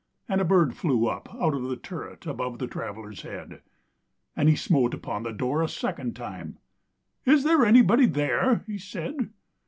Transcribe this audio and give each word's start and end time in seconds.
And 0.27 0.41
a 0.41 0.45
bird 0.45 0.73
flew 0.75 1.05
up 1.05 1.31
out 1.35 1.53
of 1.53 1.61
the 1.61 1.75
turret, 1.77 2.25
Above 2.25 2.57
the 2.57 2.65
traveler's 2.65 3.21
head: 3.21 3.61
And 4.35 4.49
he 4.49 4.55
smote 4.55 4.95
upon 4.95 5.21
the 5.21 5.31
door 5.31 5.61
a 5.61 5.69
second 5.69 6.15
time; 6.15 6.57
"Is 7.23 7.43
there 7.43 7.63
anybody 7.63 8.07
there?" 8.07 8.63
he 8.65 8.79
said. 8.79 9.29